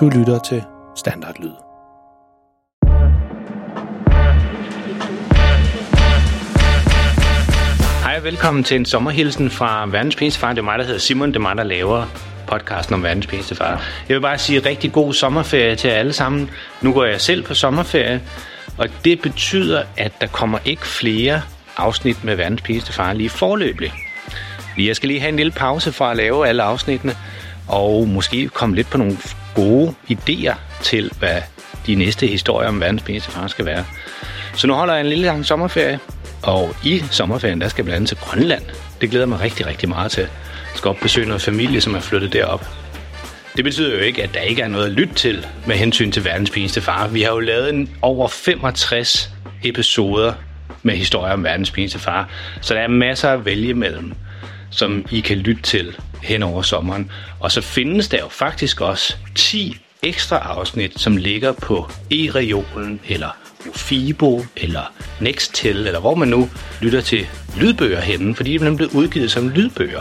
[0.00, 0.62] Du lytter til
[0.96, 1.50] Standardlyd.
[8.02, 10.48] Hej og velkommen til en sommerhilsen fra Verdens Pæneste Far.
[10.48, 11.28] Det er mig, der hedder Simon.
[11.28, 12.04] Det er mig, der laver
[12.46, 13.82] podcasten om verdens pæneste far.
[14.08, 16.50] Jeg vil bare sige rigtig god sommerferie til alle sammen.
[16.82, 18.22] Nu går jeg selv på sommerferie,
[18.78, 21.42] og det betyder, at der kommer ikke flere
[21.76, 23.92] afsnit med verdens pæneste far lige forløbig.
[24.78, 27.16] Jeg skal lige have en lille pause fra at lave alle afsnittene,
[27.68, 29.16] og måske komme lidt på nogle
[29.56, 31.40] gode idéer til, hvad
[31.86, 33.84] de næste historier om verdens pæneste far skal være.
[34.54, 35.98] Så nu holder jeg en lille lang sommerferie,
[36.42, 38.62] og i sommerferien, der skal jeg blandt andet til Grønland.
[39.00, 40.22] Det glæder mig rigtig, rigtig meget til.
[40.22, 40.28] Jeg
[40.74, 42.66] skal op besøge noget familie, som er flyttet derop.
[43.56, 46.24] Det betyder jo ikke, at der ikke er noget at lytte til med hensyn til
[46.24, 47.08] verdens pineste far.
[47.08, 49.30] Vi har jo lavet en over 65
[49.64, 50.32] episoder
[50.82, 52.28] med historier om verdens pineste far,
[52.60, 54.12] så der er masser at vælge mellem,
[54.70, 57.10] som I kan lytte til hen over sommeren.
[57.40, 63.36] Og så findes der jo faktisk også 10 ekstra afsnit, som ligger på e-regionen eller
[63.74, 66.48] Fibo eller Nextel, eller hvor man nu
[66.80, 70.00] lytter til lydbøger henne, fordi de er blevet udgivet som lydbøger.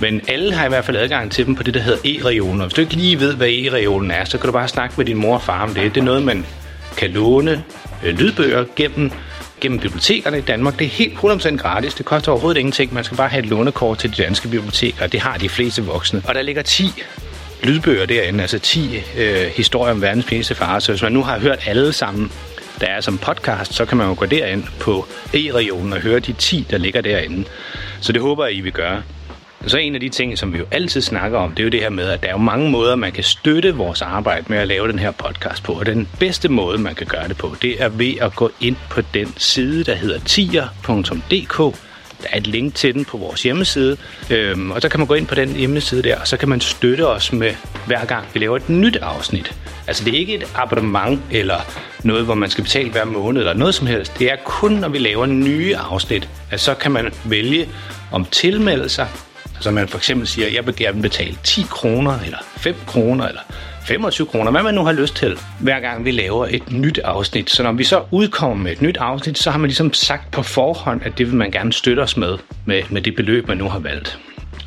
[0.00, 2.60] Men alle har i hvert fald adgang til dem på det, der hedder e-regionen.
[2.60, 5.04] Og hvis du ikke lige ved, hvad e-regionen er, så kan du bare snakke med
[5.04, 5.94] din mor og far om det.
[5.94, 6.46] Det er noget, man
[6.96, 7.64] kan låne
[8.04, 9.10] øh, lydbøger gennem,
[9.62, 10.78] gennem bibliotekerne i Danmark.
[10.78, 11.94] Det er helt 100% gratis.
[11.94, 12.94] Det koster overhovedet ingenting.
[12.94, 15.06] Man skal bare have et lånekort til de danske biblioteker.
[15.06, 16.22] Det har de fleste voksne.
[16.28, 16.84] Og der ligger 10
[17.62, 20.78] lydbøger derinde, altså 10 øh, historier om verdens pæneste far.
[20.78, 22.32] Så hvis man nu har hørt alle sammen,
[22.80, 26.32] der er som podcast, så kan man jo gå derind på e-regionen og høre de
[26.32, 27.44] 10, der ligger derinde.
[28.00, 29.02] Så det håber jeg, I vil gøre.
[29.66, 31.80] Så en af de ting, som vi jo altid snakker om, det er jo det
[31.80, 34.68] her med, at der er jo mange måder, man kan støtte vores arbejde med at
[34.68, 35.72] lave den her podcast på.
[35.72, 38.76] Og den bedste måde, man kan gøre det på, det er ved at gå ind
[38.90, 41.76] på den side, der hedder tier.dk
[42.22, 43.96] der er et link til den på vores hjemmeside,
[44.30, 46.60] øhm, og så kan man gå ind på den hjemmeside der, og så kan man
[46.60, 47.54] støtte os med
[47.86, 49.54] hver gang vi laver et nyt afsnit.
[49.86, 51.60] Altså det er ikke et abonnement eller
[52.04, 54.18] noget, hvor man skal betale hver måned eller noget som helst.
[54.18, 57.68] Det er kun, når vi laver nye afsnit, at så kan man vælge
[58.12, 59.08] om tilmelde sig
[59.62, 63.28] så man for eksempel siger, at jeg vil gerne betale 10 kroner, eller 5 kroner,
[63.28, 63.40] eller
[63.86, 67.50] 25 kroner, hvad man nu har lyst til, hver gang vi laver et nyt afsnit.
[67.50, 70.42] Så når vi så udkommer med et nyt afsnit, så har man ligesom sagt på
[70.42, 73.68] forhånd, at det vil man gerne støtte os med, med, med det beløb, man nu
[73.68, 74.18] har valgt.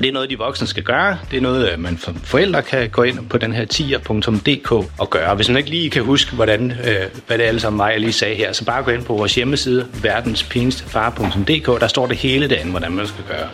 [0.00, 1.18] Det er noget, de voksne skal gøre.
[1.30, 5.10] Det er noget, øh, man som forældre kan gå ind på den her tier.dk og
[5.10, 5.34] gøre.
[5.34, 8.12] Hvis man ikke lige kan huske, hvordan, øh, hvad det alle sammen var, jeg lige
[8.12, 11.80] sagde her, så bare gå ind på vores hjemmeside, verdenspinstefar.dk.
[11.80, 13.48] Der står det hele derinde, hvordan man skal gøre.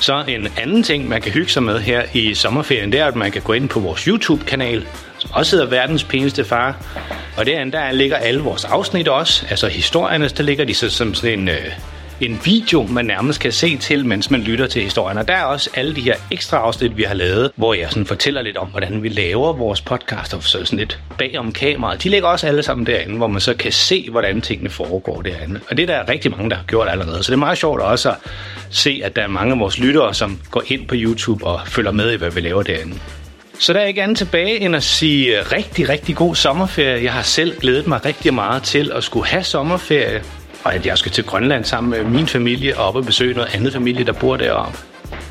[0.00, 3.16] Så en anden ting, man kan hygge sig med her i sommerferien, det er, at
[3.16, 4.86] man kan gå ind på vores YouTube-kanal,
[5.18, 6.76] som også hedder Verdens Pæneste Far.
[7.36, 9.46] Og derinde, der ligger alle vores afsnit også.
[9.50, 11.72] Altså historierne, der ligger de så som sådan en, øh,
[12.20, 15.18] en video, man nærmest kan se til, mens man lytter til historien.
[15.18, 18.06] Og der er også alle de her ekstra afsnit, vi har lavet, hvor jeg sådan
[18.06, 22.02] fortæller lidt om, hvordan vi laver vores podcast, og så sådan lidt bag om kameraet.
[22.02, 25.60] De ligger også alle sammen derinde, hvor man så kan se, hvordan tingene foregår derinde.
[25.70, 27.22] Og det er der rigtig mange, der har gjort allerede.
[27.22, 28.16] Så det er meget sjovt også at
[28.70, 31.92] se, at der er mange af vores lyttere, som går ind på YouTube og følger
[31.92, 32.94] med i, hvad vi laver derinde.
[33.58, 37.04] Så der er ikke andet tilbage end at sige rigtig, rigtig god sommerferie.
[37.04, 40.22] Jeg har selv glædet mig rigtig meget til at skulle have sommerferie
[40.64, 43.54] og at jeg skal til Grønland sammen med min familie og op og besøge noget
[43.54, 44.78] andet familie, der bor deroppe.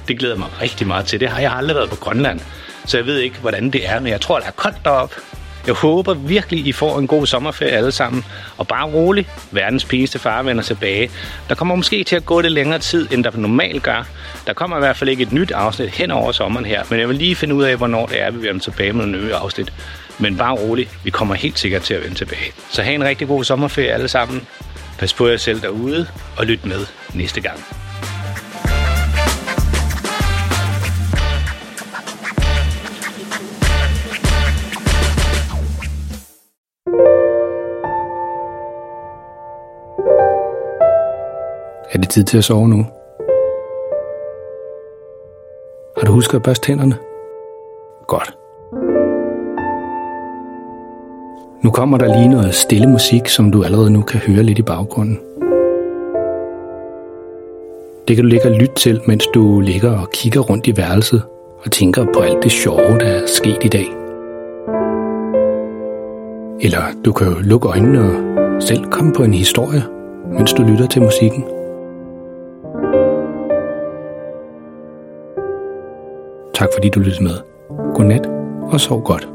[0.07, 1.19] Det glæder mig rigtig meget til.
[1.19, 2.39] Det har jeg aldrig været på Grønland,
[2.85, 5.15] så jeg ved ikke, hvordan det er, men jeg tror, der er koldt deroppe.
[5.67, 8.25] Jeg håber virkelig, I får en god sommerferie alle sammen.
[8.57, 11.11] Og bare rolig, verdens pæneste far vender tilbage.
[11.49, 14.07] Der kommer måske til at gå det længere tid, end der normalt gør.
[14.47, 17.09] Der kommer i hvert fald ikke et nyt afsnit hen over sommeren her, men jeg
[17.09, 19.73] vil lige finde ud af, hvornår det er, vi vender tilbage med en nye afsnit.
[20.19, 22.51] Men bare rolig, vi kommer helt sikkert til at vende tilbage.
[22.69, 24.47] Så have en rigtig god sommerferie alle sammen.
[24.99, 27.59] Pas på jer selv derude, og lyt med næste gang.
[41.91, 42.85] Er det tid til at sove nu?
[45.97, 46.97] Har du husket at børste tænderne?
[48.07, 48.37] Godt.
[51.63, 54.61] Nu kommer der lige noget stille musik, som du allerede nu kan høre lidt i
[54.61, 55.19] baggrunden.
[58.07, 61.23] Det kan du ligge og lytte til, mens du ligger og kigger rundt i værelset
[61.65, 63.87] og tænker på alt det sjove, der er sket i dag.
[66.61, 69.83] Eller du kan jo lukke øjnene og selv komme på en historie,
[70.37, 71.43] mens du lytter til musikken.
[76.53, 77.35] Tak fordi du lyttede med.
[77.95, 78.29] Godnat
[78.71, 79.29] og sov godt.